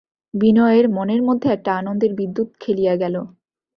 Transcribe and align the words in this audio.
বিনয়ের 0.33 0.85
মনের 0.89 1.21
মধ্যে 1.23 1.47
একটা 1.51 1.71
আনন্দের 1.75 2.11
বিদ্যুৎ 2.15 2.49
খেলিয়া 2.59 2.93
গেল। 2.95 3.15